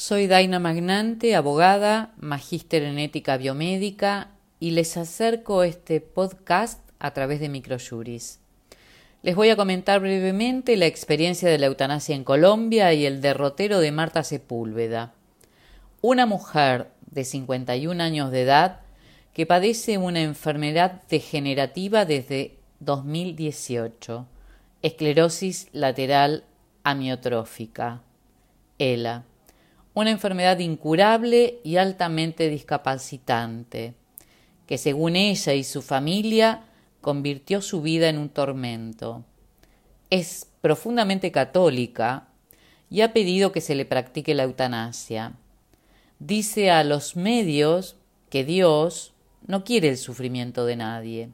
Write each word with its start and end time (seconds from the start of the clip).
Soy 0.00 0.28
Daina 0.28 0.60
Magnante, 0.60 1.34
abogada, 1.34 2.14
magíster 2.18 2.84
en 2.84 3.00
ética 3.00 3.36
biomédica 3.36 4.30
y 4.60 4.70
les 4.70 4.96
acerco 4.96 5.64
este 5.64 6.00
podcast 6.00 6.88
a 7.00 7.10
través 7.10 7.40
de 7.40 7.48
Microjuris. 7.48 8.38
Les 9.22 9.34
voy 9.34 9.50
a 9.50 9.56
comentar 9.56 9.98
brevemente 9.98 10.76
la 10.76 10.86
experiencia 10.86 11.48
de 11.48 11.58
la 11.58 11.66
eutanasia 11.66 12.14
en 12.14 12.22
Colombia 12.22 12.92
y 12.94 13.06
el 13.06 13.20
derrotero 13.20 13.80
de 13.80 13.90
Marta 13.90 14.22
Sepúlveda, 14.22 15.14
una 16.00 16.26
mujer 16.26 16.92
de 17.10 17.24
51 17.24 18.00
años 18.00 18.30
de 18.30 18.42
edad 18.42 18.82
que 19.34 19.46
padece 19.46 19.98
una 19.98 20.20
enfermedad 20.20 21.02
degenerativa 21.10 22.04
desde 22.04 22.56
2018, 22.78 24.28
esclerosis 24.82 25.66
lateral 25.72 26.44
amiotrófica, 26.84 28.02
ELA, 28.78 29.24
una 29.98 30.12
enfermedad 30.12 30.60
incurable 30.60 31.58
y 31.64 31.76
altamente 31.76 32.48
discapacitante, 32.48 33.94
que 34.64 34.78
según 34.78 35.16
ella 35.16 35.54
y 35.54 35.64
su 35.64 35.82
familia 35.82 36.66
convirtió 37.00 37.60
su 37.60 37.82
vida 37.82 38.08
en 38.08 38.18
un 38.18 38.28
tormento. 38.28 39.24
Es 40.08 40.46
profundamente 40.60 41.32
católica 41.32 42.28
y 42.88 43.00
ha 43.00 43.12
pedido 43.12 43.50
que 43.50 43.60
se 43.60 43.74
le 43.74 43.86
practique 43.86 44.34
la 44.34 44.44
eutanasia. 44.44 45.32
Dice 46.20 46.70
a 46.70 46.84
los 46.84 47.16
medios 47.16 47.96
que 48.30 48.44
Dios 48.44 49.14
no 49.48 49.64
quiere 49.64 49.88
el 49.88 49.96
sufrimiento 49.98 50.64
de 50.64 50.76
nadie. 50.76 51.30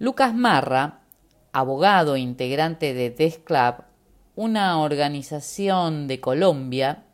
Lucas 0.00 0.34
Marra, 0.34 1.02
abogado 1.52 2.16
integrante 2.16 2.94
de 2.94 3.10
Death 3.10 3.44
Club, 3.44 3.84
una 4.34 4.80
organización 4.80 6.08
de 6.08 6.18
Colombia, 6.18 7.04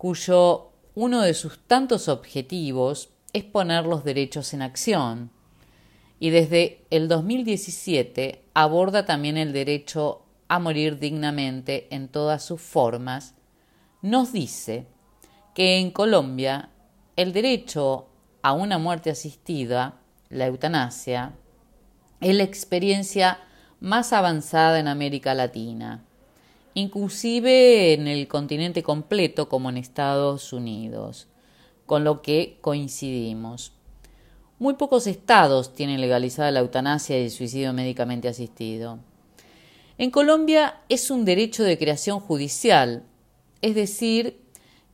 cuyo 0.00 0.70
uno 0.94 1.20
de 1.20 1.34
sus 1.34 1.58
tantos 1.66 2.08
objetivos 2.08 3.10
es 3.34 3.44
poner 3.44 3.84
los 3.84 4.02
derechos 4.02 4.54
en 4.54 4.62
acción, 4.62 5.30
y 6.18 6.30
desde 6.30 6.86
el 6.88 7.06
2017 7.06 8.42
aborda 8.54 9.04
también 9.04 9.36
el 9.36 9.52
derecho 9.52 10.22
a 10.48 10.58
morir 10.58 10.98
dignamente 10.98 11.86
en 11.94 12.08
todas 12.08 12.42
sus 12.42 12.62
formas, 12.62 13.34
nos 14.00 14.32
dice 14.32 14.86
que 15.54 15.76
en 15.76 15.90
Colombia 15.90 16.70
el 17.16 17.34
derecho 17.34 18.08
a 18.40 18.54
una 18.54 18.78
muerte 18.78 19.10
asistida, 19.10 20.00
la 20.30 20.46
eutanasia, 20.46 21.34
es 22.22 22.34
la 22.34 22.44
experiencia 22.44 23.38
más 23.80 24.14
avanzada 24.14 24.78
en 24.78 24.88
América 24.88 25.34
Latina, 25.34 26.06
inclusive 26.74 27.92
en 27.94 28.06
el 28.08 28.28
continente 28.28 28.82
completo 28.82 29.48
como 29.48 29.70
en 29.70 29.76
Estados 29.76 30.52
Unidos, 30.52 31.28
con 31.86 32.04
lo 32.04 32.22
que 32.22 32.58
coincidimos. 32.60 33.72
Muy 34.58 34.74
pocos 34.74 35.06
estados 35.06 35.74
tienen 35.74 36.00
legalizada 36.00 36.50
la 36.50 36.60
eutanasia 36.60 37.18
y 37.18 37.24
el 37.24 37.30
suicidio 37.30 37.72
médicamente 37.72 38.28
asistido. 38.28 38.98
En 39.96 40.10
Colombia 40.10 40.80
es 40.88 41.10
un 41.10 41.24
derecho 41.24 41.62
de 41.62 41.78
creación 41.78 42.20
judicial, 42.20 43.04
es 43.62 43.74
decir, 43.74 44.40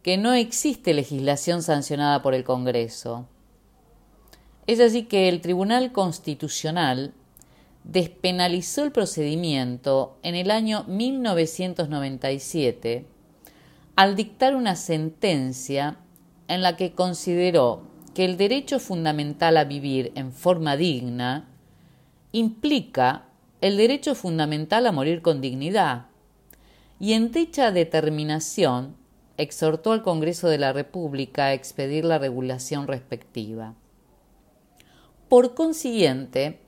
que 0.02 0.16
no 0.16 0.34
existe 0.34 0.94
legislación 0.94 1.62
sancionada 1.62 2.22
por 2.22 2.34
el 2.34 2.44
Congreso. 2.44 3.26
Es 4.66 4.80
así 4.80 5.04
que 5.04 5.28
el 5.28 5.40
Tribunal 5.40 5.92
Constitucional 5.92 7.12
despenalizó 7.86 8.84
el 8.84 8.92
procedimiento 8.92 10.18
en 10.22 10.34
el 10.34 10.50
año 10.50 10.84
1997 10.88 13.06
al 13.94 14.16
dictar 14.16 14.56
una 14.56 14.76
sentencia 14.76 15.98
en 16.48 16.62
la 16.62 16.76
que 16.76 16.92
consideró 16.92 17.82
que 18.14 18.24
el 18.24 18.36
derecho 18.36 18.80
fundamental 18.80 19.56
a 19.56 19.64
vivir 19.64 20.12
en 20.16 20.32
forma 20.32 20.76
digna 20.76 21.48
implica 22.32 23.26
el 23.60 23.76
derecho 23.76 24.14
fundamental 24.14 24.86
a 24.86 24.92
morir 24.92 25.22
con 25.22 25.40
dignidad. 25.40 26.06
Y 26.98 27.12
en 27.12 27.30
dicha 27.30 27.72
determinación 27.72 28.96
exhortó 29.36 29.92
al 29.92 30.02
Congreso 30.02 30.48
de 30.48 30.58
la 30.58 30.72
República 30.72 31.46
a 31.46 31.52
expedir 31.52 32.04
la 32.04 32.18
regulación 32.18 32.86
respectiva. 32.86 33.74
Por 35.28 35.54
consiguiente, 35.54 36.60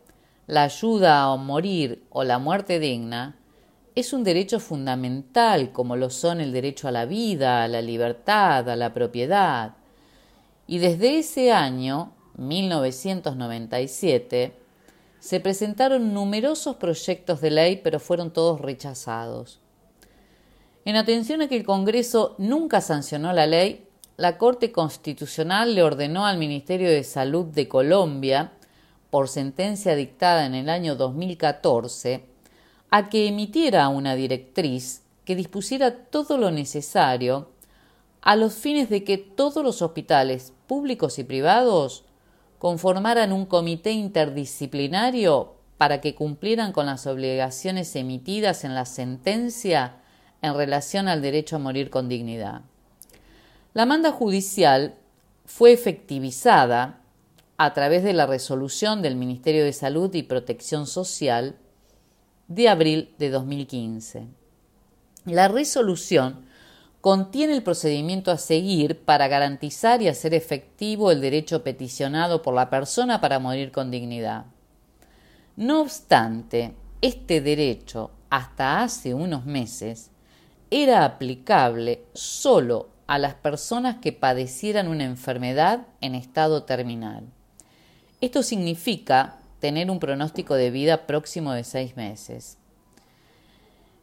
la 0.48 0.64
ayuda 0.64 1.22
a 1.24 1.36
morir 1.36 2.04
o 2.08 2.24
la 2.24 2.38
muerte 2.38 2.80
digna 2.80 3.36
es 3.94 4.14
un 4.14 4.24
derecho 4.24 4.60
fundamental 4.60 5.72
como 5.72 5.94
lo 5.94 6.08
son 6.08 6.40
el 6.40 6.52
derecho 6.52 6.88
a 6.88 6.90
la 6.90 7.04
vida, 7.04 7.64
a 7.64 7.68
la 7.68 7.82
libertad, 7.82 8.70
a 8.70 8.74
la 8.74 8.94
propiedad. 8.94 9.74
Y 10.66 10.78
desde 10.78 11.18
ese 11.18 11.52
año, 11.52 12.14
1997, 12.38 14.54
se 15.18 15.40
presentaron 15.40 16.14
numerosos 16.14 16.76
proyectos 16.76 17.42
de 17.42 17.50
ley, 17.50 17.80
pero 17.84 18.00
fueron 18.00 18.32
todos 18.32 18.58
rechazados. 18.60 19.60
En 20.86 20.96
atención 20.96 21.42
a 21.42 21.48
que 21.48 21.56
el 21.56 21.66
Congreso 21.66 22.36
nunca 22.38 22.80
sancionó 22.80 23.34
la 23.34 23.46
ley, 23.46 23.86
la 24.16 24.38
Corte 24.38 24.72
Constitucional 24.72 25.74
le 25.74 25.82
ordenó 25.82 26.24
al 26.24 26.38
Ministerio 26.38 26.88
de 26.88 27.04
Salud 27.04 27.44
de 27.46 27.68
Colombia, 27.68 28.52
por 29.10 29.28
sentencia 29.28 29.94
dictada 29.94 30.46
en 30.46 30.54
el 30.54 30.68
año 30.68 30.96
2014, 30.96 32.24
a 32.90 33.08
que 33.08 33.28
emitiera 33.28 33.88
una 33.88 34.14
directriz 34.14 35.02
que 35.24 35.36
dispusiera 35.36 35.94
todo 35.94 36.38
lo 36.38 36.50
necesario 36.50 37.50
a 38.22 38.36
los 38.36 38.54
fines 38.54 38.88
de 38.88 39.04
que 39.04 39.18
todos 39.18 39.62
los 39.62 39.82
hospitales 39.82 40.52
públicos 40.66 41.18
y 41.18 41.24
privados 41.24 42.04
conformaran 42.58 43.32
un 43.32 43.46
comité 43.46 43.92
interdisciplinario 43.92 45.54
para 45.76 46.00
que 46.00 46.14
cumplieran 46.14 46.72
con 46.72 46.86
las 46.86 47.06
obligaciones 47.06 47.94
emitidas 47.94 48.64
en 48.64 48.74
la 48.74 48.84
sentencia 48.84 49.96
en 50.42 50.54
relación 50.54 51.08
al 51.08 51.22
derecho 51.22 51.56
a 51.56 51.60
morir 51.60 51.90
con 51.90 52.08
dignidad. 52.08 52.62
La 53.74 53.86
manda 53.86 54.10
judicial 54.10 54.94
fue 55.46 55.72
efectivizada 55.72 56.97
a 57.60 57.74
través 57.74 58.04
de 58.04 58.12
la 58.12 58.26
resolución 58.26 59.02
del 59.02 59.16
Ministerio 59.16 59.64
de 59.64 59.72
Salud 59.72 60.14
y 60.14 60.22
Protección 60.22 60.86
Social 60.86 61.56
de 62.46 62.68
abril 62.68 63.14
de 63.18 63.30
2015. 63.30 64.28
La 65.24 65.48
resolución 65.48 66.46
contiene 67.00 67.54
el 67.54 67.64
procedimiento 67.64 68.30
a 68.30 68.38
seguir 68.38 69.00
para 69.00 69.26
garantizar 69.26 70.00
y 70.02 70.06
hacer 70.06 70.34
efectivo 70.34 71.10
el 71.10 71.20
derecho 71.20 71.64
peticionado 71.64 72.42
por 72.42 72.54
la 72.54 72.70
persona 72.70 73.20
para 73.20 73.40
morir 73.40 73.72
con 73.72 73.90
dignidad. 73.90 74.46
No 75.56 75.80
obstante, 75.80 76.76
este 77.00 77.40
derecho, 77.40 78.12
hasta 78.30 78.82
hace 78.82 79.14
unos 79.14 79.46
meses, 79.46 80.12
era 80.70 81.04
aplicable 81.04 82.04
solo 82.12 82.90
a 83.08 83.18
las 83.18 83.34
personas 83.34 83.96
que 83.96 84.12
padecieran 84.12 84.86
una 84.86 85.04
enfermedad 85.04 85.88
en 86.00 86.14
estado 86.14 86.62
terminal. 86.62 87.24
Esto 88.20 88.42
significa 88.42 89.36
tener 89.60 89.90
un 89.90 90.00
pronóstico 90.00 90.54
de 90.54 90.70
vida 90.70 91.06
próximo 91.06 91.52
de 91.52 91.64
seis 91.64 91.96
meses. 91.96 92.58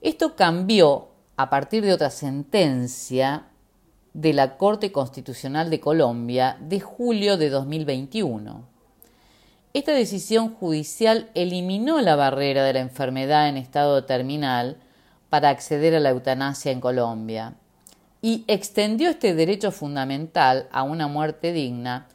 Esto 0.02 0.36
cambió 0.36 1.10
a 1.36 1.50
partir 1.50 1.84
de 1.84 1.94
otra 1.94 2.10
sentencia 2.10 3.48
de 4.14 4.34
la 4.34 4.56
Corte 4.58 4.94
Constitucional 4.94 5.70
de 5.70 5.82
Colombia 5.82 6.58
de 6.62 6.80
julio 6.80 7.36
de 7.36 7.50
2021. 7.50 8.64
Esta 9.74 9.92
decisión 9.92 10.56
judicial 10.56 11.30
eliminó 11.34 12.00
la 12.00 12.16
barrera 12.16 12.64
de 12.64 12.72
la 12.72 12.80
enfermedad 12.80 13.50
en 13.50 13.58
estado 13.58 14.06
terminal 14.06 14.78
para 15.30 15.50
acceder 15.50 15.94
a 15.94 16.00
la 16.00 16.12
eutanasia 16.12 16.72
en 16.72 16.80
Colombia 16.80 17.56
y 18.22 18.46
extendió 18.48 19.10
este 19.10 19.36
derecho 19.36 19.72
fundamental 19.72 20.70
a 20.72 20.84
una 20.84 21.10
muerte 21.10 21.52
digna 21.52 22.08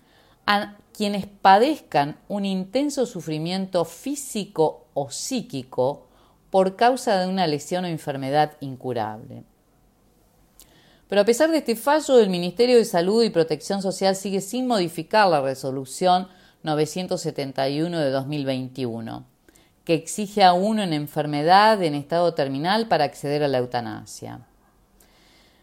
a 0.46 0.76
quienes 0.96 1.26
padezcan 1.26 2.18
un 2.28 2.44
intenso 2.44 3.06
sufrimiento 3.06 3.84
físico 3.84 4.86
o 4.94 5.10
psíquico 5.10 6.06
por 6.50 6.76
causa 6.76 7.18
de 7.18 7.28
una 7.28 7.46
lesión 7.46 7.84
o 7.84 7.88
enfermedad 7.88 8.56
incurable. 8.60 9.44
Pero 11.08 11.22
a 11.22 11.24
pesar 11.24 11.50
de 11.50 11.58
este 11.58 11.74
fallo, 11.74 12.20
el 12.20 12.30
Ministerio 12.30 12.76
de 12.76 12.84
Salud 12.84 13.24
y 13.24 13.30
Protección 13.30 13.82
Social 13.82 14.14
sigue 14.14 14.40
sin 14.40 14.66
modificar 14.66 15.28
la 15.28 15.40
resolución 15.40 16.28
971 16.62 17.98
de 17.98 18.10
2021, 18.10 19.24
que 19.84 19.94
exige 19.94 20.44
a 20.44 20.52
uno 20.52 20.82
en 20.82 20.92
enfermedad 20.92 21.82
en 21.82 21.94
estado 21.94 22.34
terminal 22.34 22.86
para 22.86 23.04
acceder 23.04 23.42
a 23.42 23.48
la 23.48 23.58
eutanasia. 23.58 24.46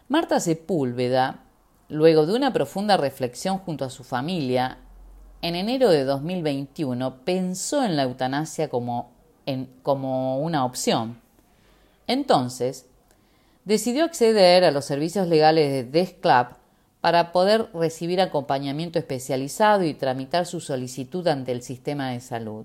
Marta 0.08 0.40
Sepúlveda, 0.40 1.44
luego 1.88 2.26
de 2.26 2.34
una 2.34 2.52
profunda 2.52 2.96
reflexión 2.96 3.58
junto 3.58 3.84
a 3.84 3.90
su 3.90 4.04
familia, 4.04 4.78
en 5.42 5.54
enero 5.54 5.90
de 5.90 6.04
2021 6.04 7.24
pensó 7.24 7.84
en 7.84 7.96
la 7.96 8.04
eutanasia 8.04 8.68
como, 8.68 9.10
como 9.82 10.38
una 10.40 10.64
opción. 10.64 11.20
Entonces, 12.06 12.86
decidió 13.64 14.04
acceder 14.04 14.64
a 14.64 14.70
los 14.70 14.84
servicios 14.84 15.28
legales 15.28 15.70
de 15.70 15.84
Desk 15.84 16.20
Club 16.20 16.48
para 17.00 17.32
poder 17.32 17.68
recibir 17.72 18.20
acompañamiento 18.20 18.98
especializado 18.98 19.84
y 19.84 19.94
tramitar 19.94 20.46
su 20.46 20.60
solicitud 20.60 21.26
ante 21.28 21.52
el 21.52 21.62
sistema 21.62 22.10
de 22.10 22.20
salud. 22.20 22.64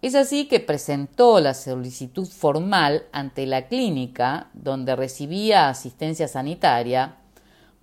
Es 0.00 0.14
así 0.14 0.46
que 0.46 0.60
presentó 0.60 1.40
la 1.40 1.54
solicitud 1.54 2.28
formal 2.28 3.06
ante 3.10 3.46
la 3.46 3.66
clínica 3.66 4.48
donde 4.54 4.94
recibía 4.94 5.68
asistencia 5.68 6.28
sanitaria 6.28 7.16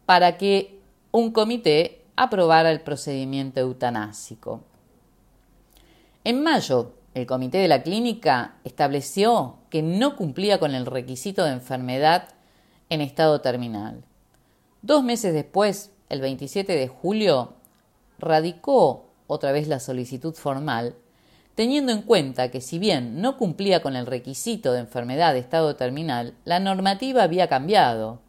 para 0.05 0.37
que 0.37 0.79
un 1.11 1.31
comité 1.31 2.04
aprobara 2.15 2.71
el 2.71 2.81
procedimiento 2.81 3.59
eutanásico. 3.59 4.63
En 6.23 6.43
mayo, 6.43 6.93
el 7.13 7.25
comité 7.25 7.59
de 7.59 7.67
la 7.67 7.83
clínica 7.83 8.55
estableció 8.63 9.57
que 9.69 9.81
no 9.81 10.15
cumplía 10.15 10.59
con 10.59 10.75
el 10.75 10.85
requisito 10.85 11.43
de 11.45 11.51
enfermedad 11.51 12.29
en 12.89 13.01
estado 13.01 13.41
terminal. 13.41 14.03
Dos 14.81 15.03
meses 15.03 15.33
después, 15.33 15.91
el 16.09 16.21
27 16.21 16.75
de 16.75 16.87
julio, 16.87 17.53
radicó 18.19 19.07
otra 19.27 19.51
vez 19.51 19.67
la 19.67 19.79
solicitud 19.79 20.33
formal 20.33 20.95
teniendo 21.55 21.93
en 21.93 22.01
cuenta 22.01 22.51
que 22.51 22.61
si 22.61 22.77
bien 22.77 23.21
no 23.21 23.37
cumplía 23.37 23.81
con 23.81 23.95
el 23.95 24.05
requisito 24.05 24.73
de 24.73 24.79
enfermedad 24.79 25.33
de 25.33 25.39
estado 25.39 25.75
terminal, 25.75 26.35
la 26.43 26.59
normativa 26.59 27.23
había 27.23 27.47
cambiado, 27.47 28.19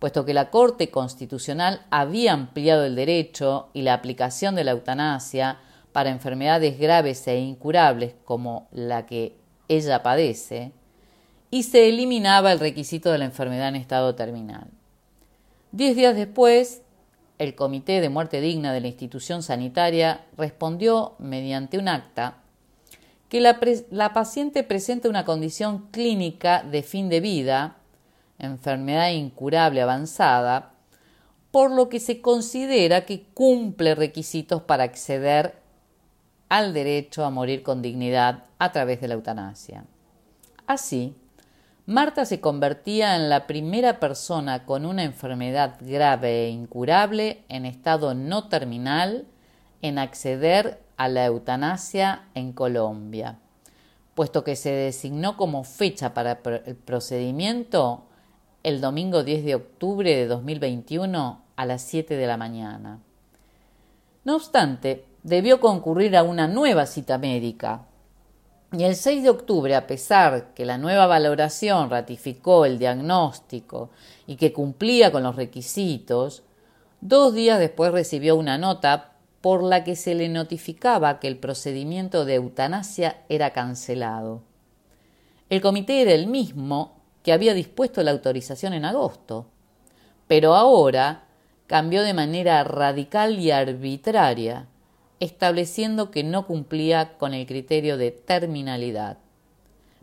puesto 0.00 0.24
que 0.24 0.34
la 0.34 0.50
Corte 0.50 0.90
Constitucional 0.90 1.86
había 1.90 2.32
ampliado 2.32 2.84
el 2.84 2.96
derecho 2.96 3.68
y 3.72 3.82
la 3.82 3.94
aplicación 3.94 4.56
de 4.56 4.64
la 4.64 4.72
eutanasia 4.72 5.58
para 5.92 6.10
enfermedades 6.10 6.80
graves 6.80 7.24
e 7.28 7.38
incurables 7.38 8.14
como 8.24 8.66
la 8.72 9.06
que 9.06 9.36
ella 9.68 10.02
padece, 10.02 10.72
y 11.52 11.62
se 11.64 11.88
eliminaba 11.88 12.50
el 12.50 12.60
requisito 12.60 13.12
de 13.12 13.18
la 13.18 13.24
enfermedad 13.26 13.68
en 13.68 13.76
estado 13.76 14.16
terminal. 14.16 14.68
Diez 15.70 15.94
días 15.94 16.16
después, 16.16 16.82
el 17.38 17.54
Comité 17.54 18.00
de 18.00 18.08
Muerte 18.08 18.40
Digna 18.40 18.72
de 18.72 18.80
la 18.80 18.88
institución 18.88 19.42
sanitaria 19.42 20.26
respondió 20.36 21.14
mediante 21.18 21.78
un 21.78 21.88
acta 21.88 22.38
que 23.30 23.40
la, 23.40 24.12
paciente 24.12 24.64
presenta 24.64 25.08
una 25.08 25.24
condición 25.24 25.86
clínica 25.92 26.64
de 26.64 26.82
fin 26.82 27.08
de 27.08 27.20
vida, 27.20 27.76
enfermedad 28.40 29.10
incurable 29.10 29.82
avanzada, 29.82 30.72
por 31.50 31.70
lo 31.70 31.88
que 31.88 32.00
se 32.00 32.20
considera 32.20 33.06
que 33.06 33.24
cumple 33.34 33.94
requisitos 33.94 34.62
para 34.62 34.84
acceder 34.84 35.60
al 36.48 36.74
derecho 36.74 37.24
a 37.24 37.30
morir 37.30 37.62
con 37.62 37.82
dignidad 37.82 38.44
a 38.58 38.72
través 38.72 39.00
de 39.00 39.08
la 39.08 39.14
eutanasia. 39.14 39.84
Así, 40.66 41.14
Marta 41.86 42.24
se 42.24 42.40
convertía 42.40 43.16
en 43.16 43.28
la 43.28 43.48
primera 43.48 43.98
persona 43.98 44.64
con 44.64 44.86
una 44.86 45.02
enfermedad 45.02 45.76
grave 45.80 46.44
e 46.44 46.50
incurable 46.50 47.42
en 47.48 47.66
estado 47.66 48.14
no 48.14 48.48
terminal 48.48 49.26
en 49.82 49.98
acceder 49.98 50.80
a 50.96 51.08
la 51.08 51.24
eutanasia 51.24 52.28
en 52.34 52.52
Colombia, 52.52 53.38
puesto 54.14 54.44
que 54.44 54.54
se 54.54 54.70
designó 54.70 55.36
como 55.36 55.64
fecha 55.64 56.14
para 56.14 56.38
el 56.64 56.76
procedimiento 56.76 58.04
el 58.62 58.80
domingo 58.80 59.24
10 59.24 59.44
de 59.44 59.54
octubre 59.54 60.14
de 60.14 60.26
2021 60.26 61.42
a 61.56 61.66
las 61.66 61.82
7 61.82 62.16
de 62.16 62.26
la 62.26 62.36
mañana. 62.36 63.00
No 64.24 64.36
obstante, 64.36 65.06
debió 65.22 65.60
concurrir 65.60 66.16
a 66.16 66.22
una 66.22 66.46
nueva 66.46 66.86
cita 66.86 67.16
médica. 67.16 67.86
Y 68.72 68.84
el 68.84 68.94
6 68.94 69.22
de 69.22 69.30
octubre, 69.30 69.74
a 69.74 69.86
pesar 69.86 70.52
que 70.54 70.64
la 70.64 70.78
nueva 70.78 71.06
valoración 71.06 71.90
ratificó 71.90 72.64
el 72.66 72.78
diagnóstico 72.78 73.90
y 74.26 74.36
que 74.36 74.52
cumplía 74.52 75.10
con 75.10 75.22
los 75.22 75.36
requisitos, 75.36 76.42
dos 77.00 77.34
días 77.34 77.58
después 77.58 77.92
recibió 77.92 78.36
una 78.36 78.58
nota 78.58 79.12
por 79.40 79.62
la 79.62 79.84
que 79.84 79.96
se 79.96 80.14
le 80.14 80.28
notificaba 80.28 81.18
que 81.18 81.28
el 81.28 81.38
procedimiento 81.38 82.26
de 82.26 82.34
eutanasia 82.34 83.22
era 83.30 83.52
cancelado. 83.52 84.42
El 85.48 85.62
comité 85.62 86.02
era 86.02 86.12
el 86.12 86.26
mismo 86.26 86.99
que 87.22 87.32
había 87.32 87.54
dispuesto 87.54 88.02
la 88.02 88.10
autorización 88.10 88.72
en 88.72 88.84
agosto, 88.84 89.46
pero 90.26 90.54
ahora 90.54 91.24
cambió 91.66 92.02
de 92.02 92.14
manera 92.14 92.64
radical 92.64 93.38
y 93.38 93.50
arbitraria, 93.50 94.66
estableciendo 95.20 96.10
que 96.10 96.24
no 96.24 96.46
cumplía 96.46 97.16
con 97.18 97.34
el 97.34 97.46
criterio 97.46 97.96
de 97.96 98.10
terminalidad. 98.10 99.18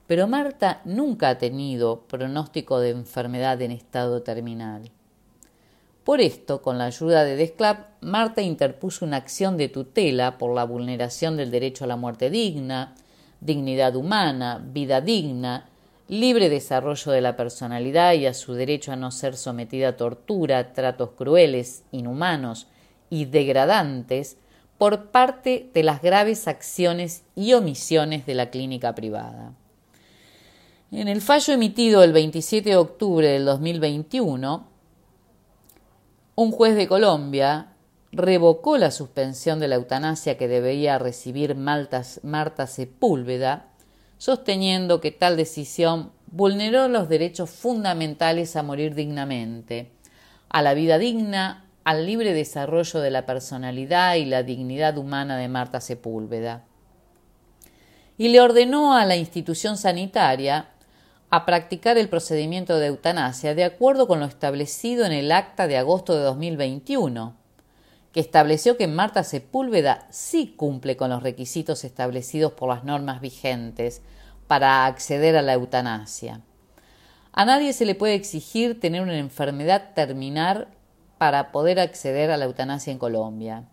Pero 0.05 0.27
Marta 0.27 0.81
nunca 0.85 1.29
ha 1.29 1.37
tenido 1.37 2.01
pronóstico 2.01 2.79
de 2.79 2.91
enfermedad 2.91 3.61
en 3.61 3.71
estado 3.71 4.21
terminal. 4.21 4.91
Por 6.05 6.21
esto, 6.21 6.61
con 6.61 6.77
la 6.77 6.85
ayuda 6.85 7.25
de 7.25 7.35
Desclap, 7.35 7.87
Marta 7.99 8.41
interpuso 8.41 9.03
una 9.03 9.17
acción 9.17 9.57
de 9.57 9.67
tutela 9.67 10.37
por 10.37 10.55
la 10.55 10.63
vulneración 10.63 11.35
del 11.35 11.51
derecho 11.51 11.83
a 11.83 11.87
la 11.87 11.97
muerte 11.97 12.29
digna, 12.29 12.95
dignidad 13.41 13.95
humana, 13.97 14.63
vida 14.65 15.01
digna, 15.01 15.65
libre 16.07 16.49
desarrollo 16.49 17.11
de 17.11 17.21
la 17.21 17.35
personalidad 17.35 18.13
y 18.13 18.25
a 18.25 18.33
su 18.33 18.53
derecho 18.53 18.91
a 18.91 18.95
no 18.95 19.11
ser 19.11 19.35
sometida 19.35 19.89
a 19.89 19.97
tortura, 19.97 20.73
tratos 20.73 21.11
crueles, 21.17 21.83
inhumanos 21.91 22.67
y 23.09 23.25
degradantes 23.25 24.37
por 24.77 25.07
parte 25.11 25.69
de 25.73 25.83
las 25.83 26.01
graves 26.01 26.47
acciones 26.47 27.23
y 27.35 27.53
omisiones 27.53 28.25
de 28.25 28.35
la 28.35 28.49
clínica 28.49 28.95
privada. 28.95 29.53
En 30.91 31.07
el 31.07 31.21
fallo 31.21 31.53
emitido 31.53 32.03
el 32.03 32.13
27 32.13 32.69
de 32.69 32.77
octubre 32.77 33.27
del 33.27 33.43
2021, 33.43 34.67
un 36.35 36.51
juez 36.51 36.75
de 36.75 36.87
Colombia 36.87 37.73
revocó 38.11 38.77
la 38.77 38.91
suspensión 38.91 39.59
de 39.59 39.67
la 39.67 39.75
eutanasia 39.75 40.37
que 40.37 40.47
debía 40.47 40.97
recibir 40.97 41.55
Marta 41.55 42.67
Sepúlveda, 42.67 43.67
sosteniendo 44.17 44.99
que 45.01 45.11
tal 45.11 45.37
decisión 45.37 46.11
vulneró 46.27 46.87
los 46.87 47.09
derechos 47.09 47.49
fundamentales 47.49 48.55
a 48.55 48.63
morir 48.63 48.95
dignamente, 48.95 49.91
a 50.49 50.61
la 50.61 50.73
vida 50.73 50.97
digna, 50.97 51.65
al 51.83 52.05
libre 52.05 52.33
desarrollo 52.33 52.99
de 52.99 53.11
la 53.11 53.25
personalidad 53.25 54.15
y 54.15 54.25
la 54.25 54.43
dignidad 54.43 54.97
humana 54.97 55.37
de 55.37 55.47
Marta 55.47 55.79
Sepúlveda. 55.79 56.65
Y 58.17 58.27
le 58.27 58.41
ordenó 58.41 58.93
a 58.93 59.05
la 59.05 59.15
institución 59.15 59.77
sanitaria 59.77 60.67
a 61.29 61.45
practicar 61.45 61.97
el 61.97 62.09
procedimiento 62.09 62.77
de 62.77 62.87
eutanasia 62.87 63.55
de 63.55 63.63
acuerdo 63.63 64.07
con 64.07 64.19
lo 64.19 64.25
establecido 64.25 65.05
en 65.05 65.13
el 65.13 65.31
acta 65.31 65.67
de 65.67 65.77
agosto 65.77 66.13
de 66.13 66.23
2021, 66.23 67.36
estableció 68.19 68.77
que 68.77 68.87
Marta 68.87 69.23
Sepúlveda 69.23 70.07
sí 70.09 70.55
cumple 70.57 70.97
con 70.97 71.09
los 71.11 71.21
requisitos 71.21 71.83
establecidos 71.83 72.51
por 72.53 72.69
las 72.69 72.83
normas 72.83 73.21
vigentes 73.21 74.01
para 74.47 74.85
acceder 74.85 75.37
a 75.37 75.41
la 75.41 75.53
eutanasia. 75.53 76.41
A 77.31 77.45
nadie 77.45 77.73
se 77.73 77.85
le 77.85 77.93
puede 77.93 78.15
exigir 78.15 78.79
tener 78.79 79.03
una 79.03 79.17
enfermedad 79.17 79.93
terminal 79.93 80.69
para 81.19 81.51
poder 81.51 81.79
acceder 81.79 82.31
a 82.31 82.37
la 82.37 82.45
eutanasia 82.45 82.91
en 82.91 82.97
Colombia. 82.97 83.65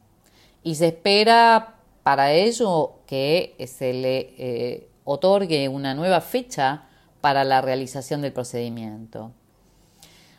Y 0.62 0.74
se 0.74 0.88
espera 0.88 1.76
para 2.02 2.32
ello 2.32 3.00
que 3.06 3.56
se 3.66 3.94
le 3.94 4.34
eh, 4.36 4.88
otorgue 5.04 5.68
una 5.68 5.94
nueva 5.94 6.20
fecha 6.20 6.84
para 7.22 7.44
la 7.44 7.62
realización 7.62 8.20
del 8.20 8.34
procedimiento. 8.34 9.32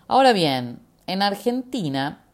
Ahora 0.07 0.33
bien, 0.33 0.79
en 1.07 1.24
Argentina 1.24 2.25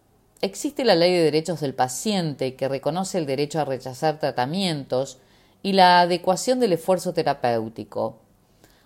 existe 0.42 0.84
la 0.84 0.96
Ley 0.96 1.14
de 1.14 1.24
Derechos 1.24 1.62
del 1.62 1.74
Paciente 1.74 2.56
que 2.56 2.68
reconoce 2.68 3.18
el 3.18 3.26
derecho 3.26 3.60
a 3.60 3.66
rechazar 3.66 4.20
tratamientos 4.20 5.20
y 5.64 5.74
la 5.74 6.02
adecuación 6.02 6.60
del 6.60 6.74
esfuerzo 6.74 7.14
terapéutico. 7.14 8.20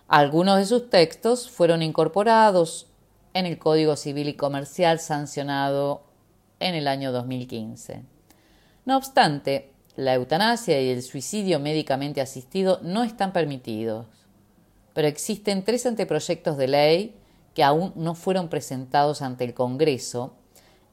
Algunos 0.07 0.57
de 0.57 0.65
sus 0.65 0.89
textos 0.89 1.49
fueron 1.49 1.81
incorporados 1.81 2.87
en 3.33 3.45
el 3.45 3.57
Código 3.57 3.95
Civil 3.95 4.29
y 4.29 4.35
Comercial 4.35 4.99
sancionado 4.99 6.03
en 6.59 6.75
el 6.75 6.87
año 6.87 7.11
2015. 7.11 8.03
No 8.85 8.97
obstante, 8.97 9.71
la 9.95 10.13
eutanasia 10.13 10.81
y 10.81 10.89
el 10.89 11.01
suicidio 11.01 11.59
médicamente 11.59 12.21
asistido 12.21 12.79
no 12.83 13.03
están 13.03 13.33
permitidos 13.33 14.05
pero 14.95 15.09
existen 15.09 15.65
tres 15.65 15.85
anteproyectos 15.85 16.57
de 16.57 16.69
ley 16.69 17.15
que 17.53 17.63
aún 17.63 17.91
no 17.95 18.15
fueron 18.15 18.47
presentados 18.47 19.21
ante 19.21 19.43
el 19.43 19.53
Congreso 19.53 20.33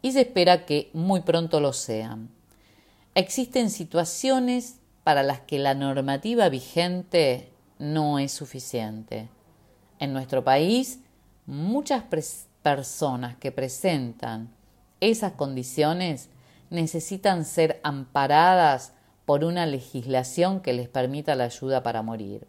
y 0.03 0.13
se 0.13 0.23
espera 0.23 0.67
que 0.67 0.91
muy 0.93 1.21
pronto 1.21 1.61
lo 1.61 1.73
sean. 1.73 2.29
Existen 3.15 3.71
situaciones 3.71 4.77
para 5.05 5.23
las 5.23 5.41
que 5.41 5.59
la 5.59 5.75
normativa 5.75 6.49
vigente 6.49 7.51
no 7.79 8.19
es 8.19 8.33
suficiente. 8.33 9.29
En 9.99 10.13
nuestro 10.13 10.43
país, 10.43 11.01
muchas 11.47 12.05
personas 12.63 13.37
que 13.37 13.53
presentan 13.53 14.51
esas 15.01 15.33
condiciones 15.33 16.29
necesitan 16.71 17.45
ser 17.45 17.81
amparadas 17.83 18.93
por 19.27 19.45
una 19.45 19.67
legislación 19.67 20.61
que 20.61 20.73
les 20.73 20.89
permita 20.89 21.35
la 21.35 21.45
ayuda 21.45 21.83
para 21.83 22.03
morir. 22.03 22.47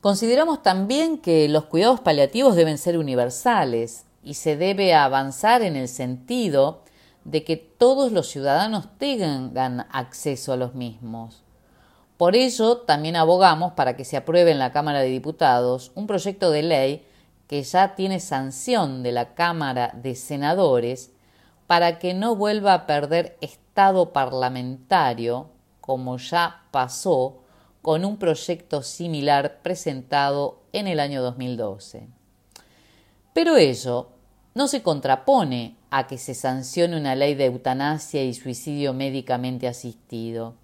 Consideramos 0.00 0.62
también 0.62 1.18
que 1.18 1.48
los 1.48 1.64
cuidados 1.64 2.00
paliativos 2.00 2.56
deben 2.56 2.78
ser 2.78 2.96
universales 2.96 4.05
y 4.26 4.34
se 4.34 4.56
debe 4.56 4.92
avanzar 4.92 5.62
en 5.62 5.76
el 5.76 5.86
sentido 5.86 6.82
de 7.24 7.44
que 7.44 7.56
todos 7.56 8.10
los 8.10 8.28
ciudadanos 8.28 8.88
tengan 8.98 9.86
acceso 9.92 10.52
a 10.52 10.56
los 10.56 10.74
mismos. 10.74 11.44
Por 12.16 12.34
ello, 12.34 12.78
también 12.78 13.14
abogamos 13.14 13.74
para 13.74 13.94
que 13.94 14.04
se 14.04 14.16
apruebe 14.16 14.50
en 14.50 14.58
la 14.58 14.72
Cámara 14.72 14.98
de 14.98 15.10
Diputados 15.10 15.92
un 15.94 16.08
proyecto 16.08 16.50
de 16.50 16.64
ley 16.64 17.06
que 17.46 17.62
ya 17.62 17.94
tiene 17.94 18.18
sanción 18.18 19.04
de 19.04 19.12
la 19.12 19.34
Cámara 19.34 19.92
de 19.94 20.16
Senadores 20.16 21.12
para 21.68 22.00
que 22.00 22.12
no 22.12 22.34
vuelva 22.34 22.74
a 22.74 22.86
perder 22.86 23.38
estado 23.40 24.12
parlamentario, 24.12 25.50
como 25.80 26.16
ya 26.16 26.64
pasó 26.72 27.44
con 27.80 28.04
un 28.04 28.16
proyecto 28.16 28.82
similar 28.82 29.60
presentado 29.62 30.62
en 30.72 30.88
el 30.88 30.98
año 30.98 31.22
2012. 31.22 32.08
Pero 33.32 33.56
ello 33.56 34.15
no 34.56 34.66
se 34.68 34.82
contrapone 34.82 35.76
a 35.90 36.06
que 36.06 36.16
se 36.16 36.32
sancione 36.32 36.96
una 36.96 37.14
ley 37.14 37.34
de 37.34 37.44
eutanasia 37.44 38.24
y 38.24 38.32
suicidio 38.32 38.94
médicamente 38.94 39.68
asistido, 39.68 40.54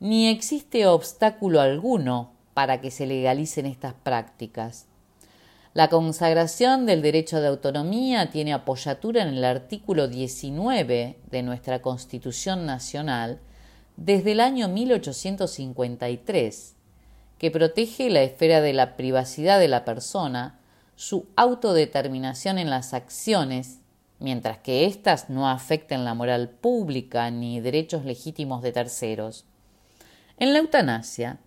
ni 0.00 0.28
existe 0.28 0.86
obstáculo 0.86 1.60
alguno 1.60 2.32
para 2.54 2.80
que 2.80 2.90
se 2.90 3.04
legalicen 3.04 3.66
estas 3.66 3.92
prácticas. 3.92 4.86
La 5.74 5.90
consagración 5.90 6.86
del 6.86 7.02
derecho 7.02 7.42
de 7.42 7.48
autonomía 7.48 8.30
tiene 8.30 8.54
apoyatura 8.54 9.20
en 9.20 9.28
el 9.28 9.44
artículo 9.44 10.08
19 10.08 11.18
de 11.30 11.42
nuestra 11.42 11.82
Constitución 11.82 12.64
Nacional 12.64 13.38
desde 13.98 14.32
el 14.32 14.40
año 14.40 14.68
1853, 14.68 16.74
que 17.36 17.50
protege 17.50 18.08
la 18.08 18.22
esfera 18.22 18.62
de 18.62 18.72
la 18.72 18.96
privacidad 18.96 19.60
de 19.60 19.68
la 19.68 19.84
persona, 19.84 20.58
su 20.96 21.26
autodeterminación 21.36 22.58
en 22.58 22.70
las 22.70 22.94
acciones, 22.94 23.80
mientras 24.18 24.58
que 24.58 24.86
éstas 24.86 25.28
no 25.28 25.48
afecten 25.48 26.04
la 26.04 26.14
moral 26.14 26.48
pública 26.48 27.30
ni 27.30 27.60
derechos 27.60 28.04
legítimos 28.04 28.62
de 28.62 28.72
terceros. 28.72 29.44
En 30.38 30.52
la 30.52 30.58
eutanasia 30.58 31.38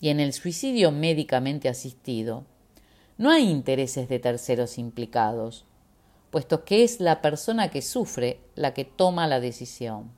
y 0.00 0.10
en 0.10 0.20
el 0.20 0.32
suicidio 0.34 0.92
médicamente 0.92 1.68
asistido, 1.68 2.44
no 3.16 3.30
hay 3.30 3.48
intereses 3.48 4.08
de 4.08 4.18
terceros 4.18 4.78
implicados, 4.78 5.64
puesto 6.30 6.64
que 6.64 6.84
es 6.84 7.00
la 7.00 7.22
persona 7.22 7.68
que 7.68 7.82
sufre 7.82 8.40
la 8.54 8.74
que 8.74 8.84
toma 8.84 9.26
la 9.26 9.40
decisión. 9.40 10.10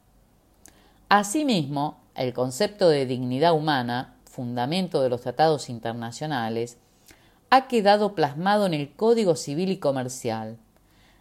Asimismo, 1.09 2.01
el 2.15 2.33
concepto 2.33 2.89
de 2.89 3.07
dignidad 3.07 3.53
humana, 3.53 4.17
fundamento 4.25 5.03
de 5.03 5.09
los 5.09 5.21
tratados 5.21 5.69
internacionales, 5.69 6.79
ha 7.55 7.69
quedado 7.69 8.15
plasmado 8.15 8.67
en 8.67 8.75
el 8.75 8.93
Código 8.93 9.37
Civil 9.37 9.71
y 9.71 9.79
Comercial, 9.79 10.59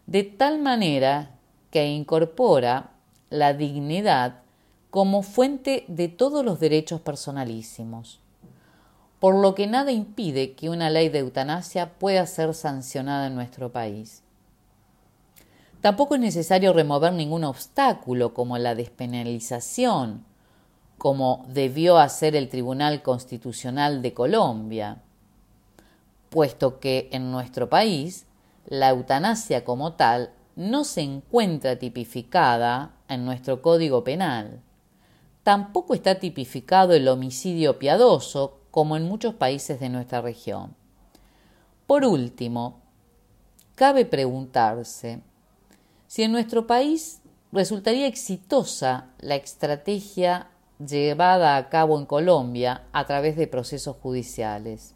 de 0.08 0.24
tal 0.24 0.60
manera 0.60 1.32
que 1.72 1.88
incorpora 1.88 2.92
la 3.30 3.54
dignidad 3.54 4.42
como 4.90 5.24
fuente 5.24 5.86
de 5.88 6.08
todos 6.08 6.46
los 6.46 6.60
derechos 6.60 7.02
personalísimos 7.02 8.20
por 9.24 9.36
lo 9.36 9.56
que 9.56 9.68
nada 9.68 9.94
impide 9.94 10.52
que 10.52 10.70
una 10.70 10.90
ley 10.90 11.08
de 11.08 11.20
eutanasia 11.20 11.94
pueda 11.94 12.26
ser 12.26 12.54
sancionada 12.54 13.28
en 13.28 13.36
nuestro 13.36 13.72
país. 13.72 14.22
Tampoco 15.80 16.16
es 16.16 16.20
necesario 16.20 16.74
remover 16.74 17.14
ningún 17.14 17.46
obstáculo 17.46 18.34
como 18.34 18.58
la 18.58 18.76
despenalización, 18.76 20.26
como 20.98 21.46
debió 21.48 22.00
hacer 22.00 22.36
el 22.36 22.50
Tribunal 22.50 23.02
Constitucional 23.02 24.02
de 24.02 24.14
Colombia, 24.14 24.98
puesto 26.34 26.80
que 26.80 27.10
en 27.12 27.32
nuestro 27.32 27.70
país 27.70 28.26
la 28.66 28.90
eutanasia 28.90 29.64
como 29.64 29.94
tal 29.94 30.32
no 30.56 30.84
se 30.84 31.02
encuentra 31.02 31.78
tipificada 31.78 32.96
en 33.08 33.24
nuestro 33.24 33.62
Código 33.62 34.04
Penal. 34.04 34.64
Tampoco 35.44 35.94
está 35.94 36.16
tipificado 36.16 36.94
el 36.94 37.08
homicidio 37.08 37.78
piadoso 37.78 38.62
como 38.72 38.98
en 38.98 39.04
muchos 39.04 39.36
países 39.36 39.80
de 39.80 39.90
nuestra 39.90 40.22
región. 40.22 40.76
Por 41.86 42.04
último, 42.04 42.82
cabe 43.76 44.04
preguntarse 44.04 45.22
si 46.08 46.24
en 46.24 46.32
nuestro 46.32 46.66
país 46.66 47.22
resultaría 47.52 48.08
exitosa 48.08 49.12
la 49.20 49.36
estrategia 49.36 50.48
llevada 50.80 51.58
a 51.58 51.70
cabo 51.70 52.00
en 52.00 52.08
Colombia 52.08 52.86
a 52.92 53.06
través 53.06 53.36
de 53.36 53.46
procesos 53.46 53.98
judiciales. 53.98 54.96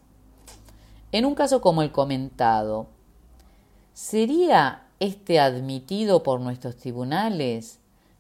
En 1.12 1.26
un 1.26 1.36
caso 1.36 1.62
como 1.62 1.84
el 1.84 1.94
comentado, 1.94 2.88
¿sería 3.94 4.88
este 5.00 5.40
admitido 5.40 6.22
por 6.22 6.42
nuestros 6.42 6.76
tribunales 6.76 7.80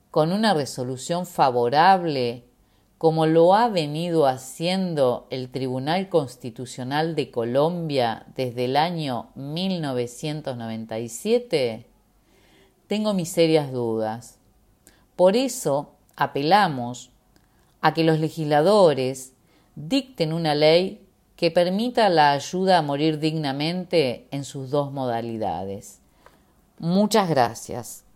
con 0.09 0.31
una 0.31 0.53
resolución 0.53 1.25
favorable 1.25 2.45
como 2.97 3.25
lo 3.25 3.53
ha 3.53 3.67
venido 3.67 4.25
haciendo 4.25 5.27
el 5.31 5.49
Tribunal 5.49 6.07
Constitucional 6.07 7.13
de 7.13 7.29
Colombia 7.29 8.25
desde 8.35 8.63
el 8.65 8.77
año 8.77 9.31
1997? 9.35 11.87
Tengo 12.87 13.13
mis 13.13 13.29
serias 13.29 13.73
dudas. 13.73 14.39
Por 15.17 15.35
eso 15.35 15.91
apelamos 16.15 17.09
a 17.81 17.93
que 17.93 18.05
los 18.05 18.19
legisladores 18.19 19.33
dicten 19.75 20.31
una 20.31 20.55
ley 20.55 21.05
que 21.37 21.51
permita 21.51 22.09
la 22.09 22.31
ayuda 22.31 22.79
a 22.79 22.81
morir 22.81 23.19
dignamente 23.19 24.27
en 24.31 24.43
sus 24.43 24.71
dos 24.71 24.91
modalidades. 24.91 25.99
Muchas 26.79 27.29
gracias. 27.29 28.06